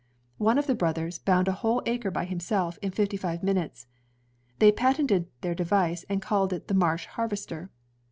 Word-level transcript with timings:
One 0.39 0.57
of 0.57 0.65
the 0.65 0.73
brothers 0.73 1.19
bound 1.19 1.47
a 1.47 1.51
whole 1.61 1.83
acre 1.85 2.09
by 2.09 2.25
himself, 2.25 2.79
in 2.81 2.89
fifty 2.89 3.17
five 3.17 3.43
minutes. 3.43 3.85
They 4.57 4.71
patented 4.71 5.27
their 5.41 5.53
device, 5.53 6.05
and 6.09 6.19
called 6.23 6.51
it 6.53 6.67
the 6.67 6.73
Marsh 6.73 7.05
harvester. 7.05 7.69